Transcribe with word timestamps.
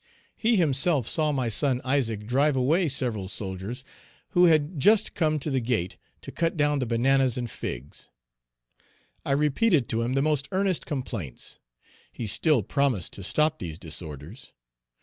He 0.35 0.55
himself 0.55 1.07
saw 1.07 1.31
my 1.31 1.47
son 1.47 1.79
Isaac 1.83 2.25
drive 2.25 2.55
away 2.55 2.87
several 2.87 3.27
soldiers 3.27 3.83
who 4.29 4.45
had 4.45 4.79
just 4.79 5.13
come 5.13 5.37
to 5.37 5.51
the 5.51 5.59
gate 5.59 5.95
to 6.21 6.31
cut 6.31 6.57
down 6.57 6.79
the 6.79 6.87
bananas 6.87 7.37
and 7.37 7.47
figs. 7.47 8.09
I 9.23 9.33
repeated 9.33 9.87
to 9.89 10.01
him 10.01 10.13
the 10.13 10.23
most 10.23 10.47
earnest 10.51 10.87
complaints. 10.87 11.59
He 12.11 12.25
still 12.25 12.63
promised 12.63 13.13
to 13.13 13.21
stop 13.21 13.59
these 13.59 13.77
disorders. 13.77 14.53